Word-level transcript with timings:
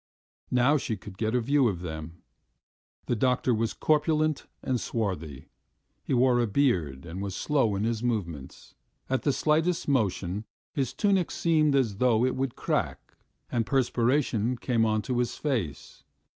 Now 0.49 0.77
she 0.77 0.97
could 0.97 1.15
get 1.15 1.35
a 1.35 1.41
view 1.41 1.67
of 1.67 1.81
them. 1.81 2.23
The 3.05 3.15
doctor 3.15 3.53
was 3.53 3.75
corpulent 3.75 4.47
and 4.63 4.81
swarthy; 4.81 5.49
he 6.03 6.11
wore 6.15 6.39
a 6.39 6.47
beard 6.47 7.05
and 7.05 7.21
was 7.21 7.35
slow 7.35 7.75
in 7.75 7.83
his 7.83 8.01
movements. 8.01 8.73
At 9.11 9.21
the 9.21 9.31
slightest 9.31 9.87
motion 9.87 10.45
his 10.73 10.91
tunic 10.91 11.29
seemed 11.29 11.75
as 11.75 11.97
though 11.97 12.25
it 12.25 12.35
would 12.35 12.55
crack, 12.55 13.13
and 13.51 13.63
perspiration 13.63 14.57
came 14.57 14.87
on 14.87 15.03
to 15.03 15.19
his 15.19 15.35
face. 15.35 16.03